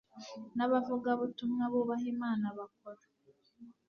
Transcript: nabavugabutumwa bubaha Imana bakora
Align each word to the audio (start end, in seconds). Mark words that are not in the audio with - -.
nabavugabutumwa 0.55 1.63
bubaha 1.73 2.05
Imana 2.13 2.45
bakora 2.57 3.03